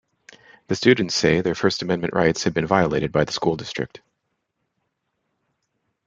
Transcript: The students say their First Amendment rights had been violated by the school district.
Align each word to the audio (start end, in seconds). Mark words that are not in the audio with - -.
The 0.67 0.73
students 0.75 1.13
say 1.13 1.41
their 1.41 1.53
First 1.53 1.83
Amendment 1.83 2.15
rights 2.15 2.43
had 2.45 2.55
been 2.55 2.65
violated 2.65 3.11
by 3.11 3.23
the 3.23 3.31
school 3.31 3.55
district. 3.55 4.01